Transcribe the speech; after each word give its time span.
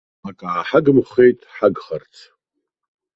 Акы 0.27 0.45
ааҳагымхеит 0.49 1.39
ҳагхарц. 1.55 2.13